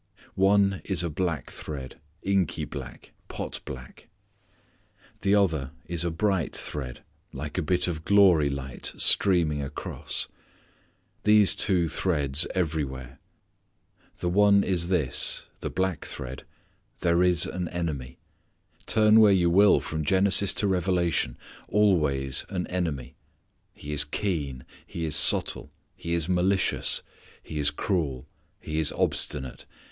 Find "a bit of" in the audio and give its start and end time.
7.59-8.03